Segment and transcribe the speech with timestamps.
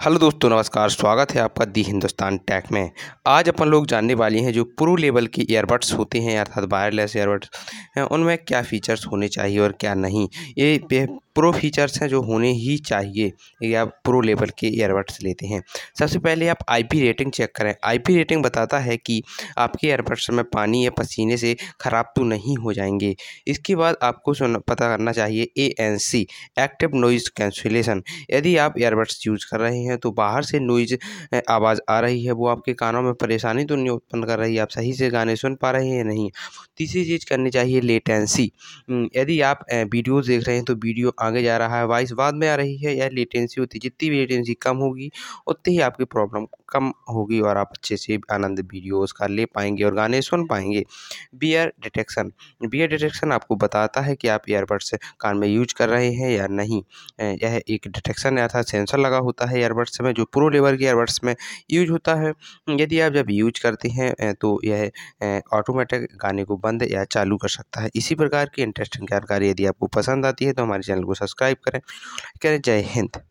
[0.00, 2.90] Hello दोस्तों, नमस्कार, स्वागत है आपका दी हिंदुस्तान टैक में।
[3.26, 7.16] आज अपन लोग जानने वाले हैं जो प्रो लेवल के ईयरबड्स होते हैं, अर्थात वायरलेस
[7.16, 7.50] ईयरबड्स
[8.12, 10.74] उनमें क्या फ़ीचर्स होने चाहिए और क्या नहीं। ये
[11.38, 15.62] प्रो फीचर्स हैं जो होने ही चाहिए यदि आप प्रो लेवल के ईयरबड्स लेते हैं।
[15.98, 19.22] सबसे पहले आप आईपी रेटिंग चेक करें। आईपी रेटिंग बताता है कि
[19.58, 23.14] आपके ईयरबड्स में पानी या पसीने से ख़राब तो नहीं हो जाएँगे।
[23.46, 26.26] इसके बाद आपको सुन, पता करना चाहिए A N C
[26.60, 30.96] active noise cancellation यदि आप ईयरबड्स यूज़ कर रहे हैं तो बाहर से नॉइज़
[31.50, 34.62] आवाज़ आ रही है, वो आपके कानों में परेशानी तो नहीं उत्पन्न कर रही है
[34.62, 36.30] आप सही से गाने सुन पा रहे हैं नहीं?
[36.78, 38.50] तीसरी चीज़ करनी चाहिए लेटेंसी
[39.16, 42.48] यदि आप वीडियोज़ देख रहे हैं तो वीडियो आगे जा रहा है वॉइस बाद में
[42.50, 45.10] आ रही है या लेटेंसी होती है जितनी भी लेटेंसी कम होगी,
[45.48, 49.84] उतनी ही आपकी प्रॉब्लम कम होगी और आप अच्छे से आनंद वीडियोज़ का ले पाएँगे
[49.84, 50.84] और गाने सुन पाएँगे।
[51.36, 52.32] बियर डिटेक्शन
[52.64, 56.46] बियर डिटेक्शन आपको बताता है कि आप ईयरबड्स कान में यूज़ कर रहे हैं या
[56.48, 56.82] नहीं।
[57.20, 61.20] यह एक डिटेक्शन अर्थात सेंसर लगा होता है ईयरबड्स में, जो प्रो लेवल के ईयरबड्स
[61.24, 61.34] में
[61.70, 62.32] यूज़ होता है।
[62.72, 64.90] यदि आप जब यूज़ करते हैं तो यह
[65.54, 69.66] ऑटोमेटिक गाने को बंद या चालू कर सकता है। इसी प्रकार की इंटरेस्टिंग जानकारी यदि
[69.66, 71.80] आपको पसंद आती है तो हमारे चैनल को सब्सक्राइब करें।
[72.42, 73.22] करें जय हिंद।